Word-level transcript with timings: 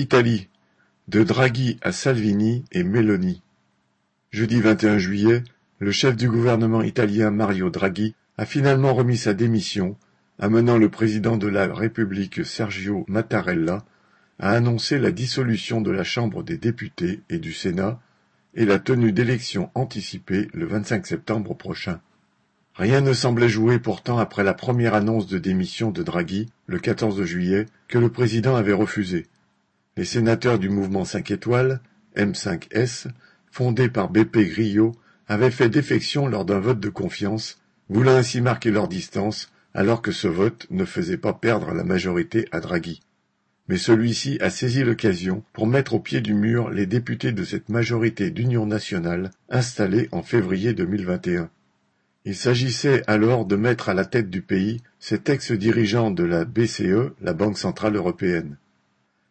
Italie, 0.00 0.48
de 1.08 1.22
Draghi 1.22 1.76
à 1.82 1.92
Salvini 1.92 2.64
et 2.72 2.84
Meloni. 2.84 3.42
Jeudi 4.30 4.58
21 4.58 4.96
juillet, 4.96 5.44
le 5.78 5.92
chef 5.92 6.16
du 6.16 6.26
gouvernement 6.26 6.80
italien 6.80 7.30
Mario 7.30 7.68
Draghi 7.68 8.14
a 8.38 8.46
finalement 8.46 8.94
remis 8.94 9.18
sa 9.18 9.34
démission, 9.34 9.98
amenant 10.38 10.78
le 10.78 10.88
président 10.88 11.36
de 11.36 11.48
la 11.48 11.66
République 11.66 12.46
Sergio 12.46 13.04
Mattarella 13.08 13.84
à 14.38 14.52
annoncer 14.52 14.98
la 14.98 15.10
dissolution 15.10 15.82
de 15.82 15.90
la 15.90 16.02
Chambre 16.02 16.42
des 16.42 16.56
députés 16.56 17.20
et 17.28 17.36
du 17.38 17.52
Sénat 17.52 18.00
et 18.54 18.64
la 18.64 18.78
tenue 18.78 19.12
d'élections 19.12 19.70
anticipées 19.74 20.48
le 20.54 20.64
25 20.64 21.06
septembre 21.06 21.54
prochain. 21.54 22.00
Rien 22.74 23.02
ne 23.02 23.12
semblait 23.12 23.50
jouer 23.50 23.78
pourtant 23.78 24.16
après 24.16 24.44
la 24.44 24.54
première 24.54 24.94
annonce 24.94 25.26
de 25.26 25.36
démission 25.36 25.90
de 25.90 26.02
Draghi, 26.02 26.46
le 26.66 26.78
14 26.78 27.22
juillet, 27.24 27.66
que 27.86 27.98
le 27.98 28.08
président 28.08 28.56
avait 28.56 28.72
refusé. 28.72 29.26
Les 30.00 30.06
sénateurs 30.06 30.58
du 30.58 30.70
mouvement 30.70 31.04
5 31.04 31.30
étoiles, 31.30 31.78
M5S, 32.16 33.08
fondé 33.50 33.90
par 33.90 34.08
BP 34.08 34.48
Grillo, 34.48 34.92
avaient 35.28 35.50
fait 35.50 35.68
défection 35.68 36.26
lors 36.26 36.46
d'un 36.46 36.58
vote 36.58 36.80
de 36.80 36.88
confiance, 36.88 37.58
voulant 37.90 38.16
ainsi 38.16 38.40
marquer 38.40 38.70
leur 38.70 38.88
distance, 38.88 39.52
alors 39.74 40.00
que 40.00 40.10
ce 40.10 40.26
vote 40.26 40.66
ne 40.70 40.86
faisait 40.86 41.18
pas 41.18 41.34
perdre 41.34 41.74
la 41.74 41.84
majorité 41.84 42.48
à 42.50 42.60
Draghi. 42.60 43.02
Mais 43.68 43.76
celui-ci 43.76 44.38
a 44.40 44.48
saisi 44.48 44.84
l'occasion 44.84 45.44
pour 45.52 45.66
mettre 45.66 45.92
au 45.92 46.00
pied 46.00 46.22
du 46.22 46.32
mur 46.32 46.70
les 46.70 46.86
députés 46.86 47.32
de 47.32 47.44
cette 47.44 47.68
majorité 47.68 48.30
d'union 48.30 48.64
nationale 48.64 49.30
installée 49.50 50.08
en 50.12 50.22
février 50.22 50.72
2021. 50.72 51.50
Il 52.24 52.36
s'agissait 52.36 53.02
alors 53.06 53.44
de 53.44 53.56
mettre 53.56 53.90
à 53.90 53.94
la 53.94 54.06
tête 54.06 54.30
du 54.30 54.40
pays 54.40 54.80
cet 54.98 55.28
ex-dirigeant 55.28 56.10
de 56.10 56.24
la 56.24 56.46
BCE, 56.46 57.12
la 57.20 57.34
Banque 57.34 57.58
centrale 57.58 57.96
européenne. 57.96 58.56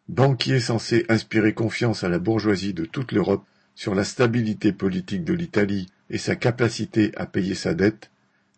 Banquier 0.10 0.60
censé 0.60 1.06
inspirer 1.08 1.54
confiance 1.54 2.04
à 2.04 2.10
la 2.10 2.18
bourgeoisie 2.18 2.74
de 2.74 2.84
toute 2.84 3.12
l'Europe 3.12 3.46
sur 3.76 3.94
la 3.94 4.04
stabilité 4.04 4.74
politique 4.74 5.24
de 5.24 5.34
l'Italie 5.34 5.86
et 6.10 6.18
sa 6.18 6.36
capacité 6.36 7.12
à 7.16 7.28
payer 7.28 7.54
sa 7.54 7.76
dette, 7.76 8.10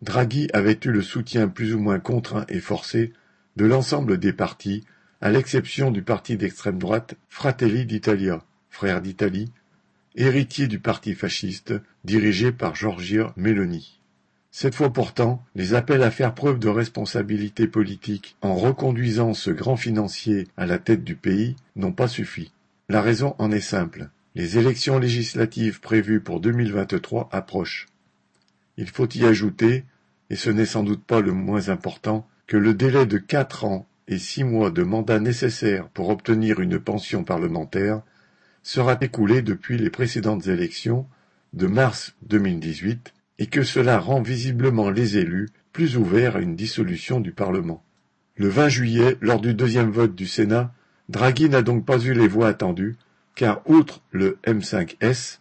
Draghi 0.02 0.48
avait 0.54 0.80
eu 0.86 0.92
le 0.92 1.02
soutien 1.02 1.50
plus 1.50 1.76
ou 1.76 1.80
moins 1.80 2.00
contraint 2.00 2.46
et 2.48 2.62
forcé 2.62 3.12
de 3.58 3.66
l'ensemble 3.66 4.18
des 4.18 4.32
partis, 4.32 4.86
à 5.20 5.30
l'exception 5.30 5.92
du 5.92 6.04
parti 6.04 6.38
d'extrême 6.38 6.80
droite 6.80 7.16
Fratelli 7.28 7.86
d'Italia, 7.86 8.46
frère 8.70 9.02
d'Italie, 9.02 9.52
héritier 10.16 10.68
du 10.68 10.80
parti 10.80 11.16
fasciste 11.16 11.74
dirigé 12.06 12.54
par 12.54 12.76
Giorgia 12.76 13.34
Meloni. 13.36 14.01
Cette 14.54 14.76
fois 14.76 14.92
pourtant, 14.92 15.46
les 15.56 15.76
appels 15.76 16.04
à 16.04 16.12
faire 16.12 16.34
preuve 16.34 16.60
de 16.60 16.68
responsabilité 16.68 17.68
politique 17.68 18.36
en 18.42 18.54
reconduisant 18.54 19.34
ce 19.34 19.50
grand 19.50 19.78
financier 19.78 20.50
à 20.58 20.66
la 20.66 20.78
tête 20.78 21.06
du 21.06 21.16
pays 21.16 21.56
n'ont 21.78 21.94
pas 21.94 22.10
suffi. 22.10 22.52
La 22.90 23.02
raison 23.02 23.34
en 23.38 23.50
est 23.52 23.62
simple. 23.62 24.10
Les 24.36 24.58
élections 24.58 25.00
législatives 25.00 25.80
prévues 25.80 26.20
pour 26.20 26.42
2023 26.42 27.30
approchent. 27.32 27.88
Il 28.76 28.90
faut 28.90 29.08
y 29.08 29.26
ajouter, 29.26 29.86
et 30.30 30.36
ce 30.36 30.50
n'est 30.50 30.66
sans 30.66 30.84
doute 30.84 31.04
pas 31.04 31.22
le 31.22 31.32
moins 31.32 31.70
important, 31.70 32.28
que 32.46 32.58
le 32.58 32.74
délai 32.74 33.06
de 33.06 33.18
quatre 33.18 33.64
ans 33.64 33.88
et 34.10 34.20
six 34.20 34.44
mois 34.44 34.70
de 34.70 34.84
mandat 34.84 35.22
nécessaire 35.22 35.88
pour 35.88 36.10
obtenir 36.10 36.60
une 36.60 36.78
pension 36.78 37.24
parlementaire 37.24 38.02
sera 38.64 38.98
écoulé 39.00 39.42
depuis 39.42 39.78
les 39.78 39.90
précédentes 39.90 40.48
élections 40.48 41.08
de 41.54 41.68
mars 41.68 42.16
2018 42.24 43.14
et 43.40 43.48
que 43.48 43.64
cela 43.64 44.00
rend 44.00 44.22
visiblement 44.22 44.90
les 44.90 45.18
élus 45.18 45.50
plus 45.74 45.98
ouverts 45.98 46.36
à 46.36 46.42
une 46.42 46.56
dissolution 46.56 47.20
du 47.20 47.32
Parlement. 47.32 47.84
Le 48.36 48.48
20 48.48 48.70
juillet, 48.70 49.18
lors 49.22 49.42
du 49.42 49.54
deuxième 49.54 49.92
vote 49.92 50.16
du 50.16 50.28
Sénat, 50.28 50.74
Draghi 51.10 51.50
n'a 51.50 51.62
donc 51.62 51.86
pas 51.86 52.00
eu 52.00 52.14
les 52.14 52.28
voix 52.28 52.48
attendues, 52.48 52.96
car 53.36 53.62
outre 53.66 54.02
le 54.12 54.38
M5S, 54.46 55.40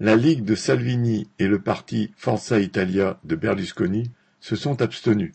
la 0.00 0.16
Ligue 0.16 0.44
de 0.44 0.54
Salvini 0.54 1.28
et 1.38 1.46
le 1.46 1.60
parti 1.60 2.12
Forza 2.16 2.58
Italia 2.58 3.20
de 3.24 3.36
Berlusconi 3.36 4.10
se 4.40 4.56
sont 4.56 4.82
abstenus. 4.82 5.32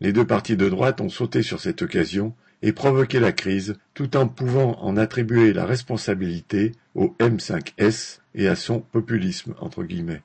Les 0.00 0.12
deux 0.12 0.26
partis 0.26 0.56
de 0.56 0.68
droite 0.68 1.00
ont 1.00 1.08
sauté 1.08 1.42
sur 1.42 1.60
cette 1.60 1.82
occasion 1.82 2.34
et 2.62 2.72
provoqué 2.72 3.20
la 3.20 3.32
crise 3.32 3.76
tout 3.94 4.16
en 4.16 4.28
pouvant 4.28 4.80
en 4.82 4.96
attribuer 4.96 5.52
la 5.52 5.66
responsabilité 5.66 6.72
au 6.94 7.14
M5S 7.20 8.20
et 8.34 8.48
à 8.48 8.56
son 8.56 8.80
populisme 8.80 9.54
entre 9.60 9.84
guillemets. 9.84 10.22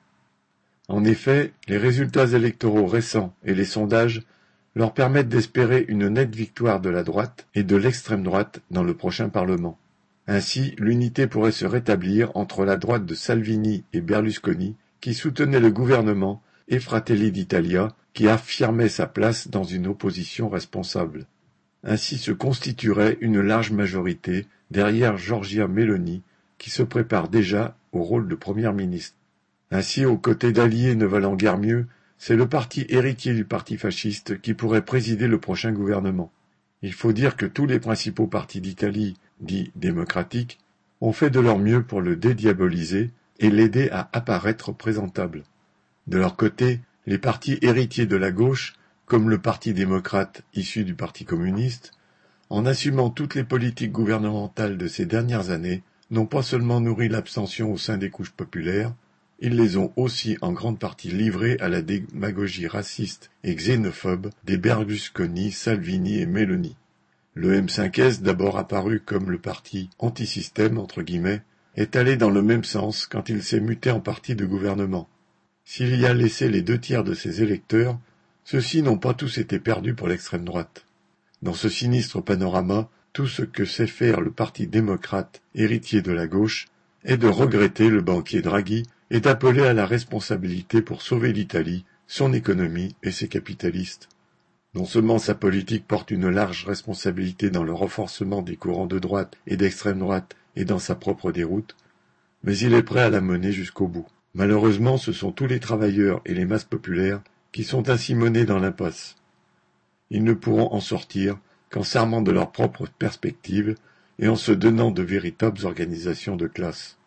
En 0.88 1.04
effet, 1.04 1.52
les 1.68 1.76
résultats 1.76 2.28
électoraux 2.28 2.86
récents 2.86 3.34
et 3.44 3.54
les 3.54 3.66
sondages 3.66 4.22
leur 4.74 4.94
permettent 4.94 5.28
d'espérer 5.28 5.84
une 5.88 6.08
nette 6.08 6.34
victoire 6.34 6.80
de 6.80 6.88
la 6.88 7.02
droite 7.02 7.46
et 7.54 7.62
de 7.62 7.76
l'extrême 7.76 8.22
droite 8.22 8.60
dans 8.70 8.84
le 8.84 8.94
prochain 8.94 9.28
Parlement. 9.28 9.78
Ainsi, 10.26 10.74
l'unité 10.78 11.26
pourrait 11.26 11.52
se 11.52 11.66
rétablir 11.66 12.34
entre 12.36 12.64
la 12.64 12.76
droite 12.76 13.04
de 13.04 13.14
Salvini 13.14 13.84
et 13.92 14.00
Berlusconi, 14.00 14.76
qui 15.00 15.14
soutenaient 15.14 15.60
le 15.60 15.70
gouvernement, 15.70 16.42
et 16.68 16.80
Fratelli 16.80 17.32
d'Italia, 17.32 17.94
qui 18.12 18.28
affirmait 18.28 18.88
sa 18.88 19.06
place 19.06 19.48
dans 19.48 19.64
une 19.64 19.86
opposition 19.86 20.48
responsable. 20.48 21.26
Ainsi 21.82 22.18
se 22.18 22.32
constituerait 22.32 23.18
une 23.20 23.40
large 23.40 23.72
majorité 23.72 24.46
derrière 24.70 25.16
Giorgia 25.16 25.66
Meloni, 25.66 26.22
qui 26.58 26.70
se 26.70 26.82
prépare 26.82 27.28
déjà 27.28 27.76
au 27.92 28.02
rôle 28.02 28.28
de 28.28 28.34
première 28.34 28.74
ministre. 28.74 29.17
Ainsi, 29.70 30.06
aux 30.06 30.16
côtés 30.16 30.52
d'alliés 30.52 30.94
ne 30.94 31.06
valant 31.06 31.36
guère 31.36 31.58
mieux, 31.58 31.86
c'est 32.16 32.36
le 32.36 32.48
parti 32.48 32.86
héritier 32.88 33.34
du 33.34 33.44
parti 33.44 33.76
fasciste 33.76 34.40
qui 34.40 34.54
pourrait 34.54 34.84
présider 34.84 35.28
le 35.28 35.38
prochain 35.38 35.72
gouvernement. 35.72 36.32
Il 36.82 36.92
faut 36.92 37.12
dire 37.12 37.36
que 37.36 37.46
tous 37.46 37.66
les 37.66 37.80
principaux 37.80 38.26
partis 38.26 38.60
d'Italie, 38.60 39.16
dits 39.40 39.72
démocratiques, 39.76 40.58
ont 41.00 41.12
fait 41.12 41.30
de 41.30 41.40
leur 41.40 41.58
mieux 41.58 41.82
pour 41.82 42.00
le 42.00 42.16
dédiaboliser 42.16 43.10
et 43.38 43.50
l'aider 43.50 43.88
à 43.90 44.08
apparaître 44.12 44.72
présentable. 44.72 45.44
De 46.06 46.18
leur 46.18 46.36
côté, 46.36 46.80
les 47.06 47.18
partis 47.18 47.58
héritiers 47.62 48.06
de 48.06 48.16
la 48.16 48.32
gauche, 48.32 48.74
comme 49.06 49.30
le 49.30 49.38
Parti 49.38 49.72
démocrate 49.72 50.42
issu 50.54 50.84
du 50.84 50.94
Parti 50.94 51.24
communiste, 51.24 51.92
en 52.50 52.66
assumant 52.66 53.10
toutes 53.10 53.34
les 53.34 53.44
politiques 53.44 53.92
gouvernementales 53.92 54.76
de 54.76 54.88
ces 54.88 55.06
dernières 55.06 55.50
années, 55.50 55.82
n'ont 56.10 56.26
pas 56.26 56.42
seulement 56.42 56.80
nourri 56.80 57.08
l'abstention 57.08 57.72
au 57.72 57.78
sein 57.78 57.98
des 57.98 58.10
couches 58.10 58.32
populaires, 58.32 58.92
ils 59.40 59.56
les 59.56 59.76
ont 59.76 59.92
aussi 59.96 60.36
en 60.40 60.52
grande 60.52 60.78
partie 60.78 61.10
livrés 61.10 61.56
à 61.60 61.68
la 61.68 61.82
démagogie 61.82 62.66
raciste 62.66 63.30
et 63.44 63.54
xénophobe 63.54 64.30
des 64.44 64.56
Berlusconi, 64.56 65.52
Salvini 65.52 66.20
et 66.20 66.26
Meloni. 66.26 66.76
Le 67.34 67.60
M5S, 67.60 68.20
d'abord 68.20 68.58
apparu 68.58 69.00
comme 69.00 69.30
le 69.30 69.38
parti 69.38 69.90
anti-système, 69.98 70.76
entre 70.76 71.02
guillemets, 71.02 71.42
est 71.76 71.94
allé 71.94 72.16
dans 72.16 72.30
le 72.30 72.42
même 72.42 72.64
sens 72.64 73.06
quand 73.06 73.28
il 73.28 73.44
s'est 73.44 73.60
muté 73.60 73.92
en 73.92 74.00
parti 74.00 74.34
de 74.34 74.44
gouvernement. 74.44 75.08
S'il 75.64 75.94
y 75.94 76.06
a 76.06 76.14
laissé 76.14 76.48
les 76.48 76.62
deux 76.62 76.80
tiers 76.80 77.04
de 77.04 77.14
ses 77.14 77.42
électeurs, 77.42 77.98
ceux-ci 78.42 78.82
n'ont 78.82 78.98
pas 78.98 79.14
tous 79.14 79.38
été 79.38 79.60
perdus 79.60 79.94
pour 79.94 80.08
l'extrême 80.08 80.44
droite. 80.44 80.86
Dans 81.42 81.54
ce 81.54 81.68
sinistre 81.68 82.20
panorama, 82.20 82.88
tout 83.12 83.28
ce 83.28 83.42
que 83.42 83.64
sait 83.64 83.86
faire 83.86 84.20
le 84.20 84.32
parti 84.32 84.66
démocrate, 84.66 85.40
héritier 85.54 86.02
de 86.02 86.10
la 86.10 86.26
gauche, 86.26 86.66
est 87.04 87.16
de 87.16 87.28
regretter 87.28 87.88
le 87.88 88.00
banquier 88.00 88.42
Draghi 88.42 88.84
est 89.10 89.26
appelé 89.26 89.62
à 89.62 89.72
la 89.72 89.86
responsabilité 89.86 90.82
pour 90.82 91.02
sauver 91.02 91.32
l'Italie, 91.32 91.84
son 92.06 92.32
économie 92.32 92.94
et 93.02 93.10
ses 93.10 93.28
capitalistes. 93.28 94.08
Non 94.74 94.84
seulement 94.84 95.18
sa 95.18 95.34
politique 95.34 95.86
porte 95.86 96.10
une 96.10 96.28
large 96.28 96.64
responsabilité 96.66 97.50
dans 97.50 97.64
le 97.64 97.72
renforcement 97.72 98.42
des 98.42 98.56
courants 98.56 98.86
de 98.86 98.98
droite 98.98 99.36
et 99.46 99.56
d'extrême 99.56 99.98
droite 99.98 100.36
et 100.56 100.64
dans 100.64 100.78
sa 100.78 100.94
propre 100.94 101.32
déroute, 101.32 101.74
mais 102.42 102.56
il 102.58 102.74
est 102.74 102.82
prêt 102.82 103.02
à 103.02 103.10
la 103.10 103.20
mener 103.20 103.52
jusqu'au 103.52 103.88
bout. 103.88 104.06
Malheureusement, 104.34 104.98
ce 104.98 105.12
sont 105.12 105.32
tous 105.32 105.46
les 105.46 105.60
travailleurs 105.60 106.20
et 106.26 106.34
les 106.34 106.44
masses 106.44 106.64
populaires 106.64 107.22
qui 107.50 107.64
sont 107.64 107.88
ainsi 107.88 108.14
menés 108.14 108.44
dans 108.44 108.58
l'impasse. 108.58 109.16
Ils 110.10 110.24
ne 110.24 110.34
pourront 110.34 110.72
en 110.72 110.80
sortir 110.80 111.38
qu'en 111.70 111.82
s'armant 111.82 112.22
de 112.22 112.30
leurs 112.30 112.52
propres 112.52 112.86
perspectives 112.98 113.74
et 114.18 114.28
en 114.28 114.36
se 114.36 114.52
donnant 114.52 114.90
de 114.90 115.02
véritables 115.02 115.64
organisations 115.64 116.36
de 116.36 116.46
classe. 116.46 116.98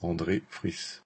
André 0.00 0.42
Friss 0.50 1.00